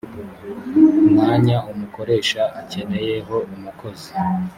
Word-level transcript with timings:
mwanya 1.11 1.57
umukoresha 1.71 2.41
akeneyeho 2.59 3.35
umukozi 3.53 4.11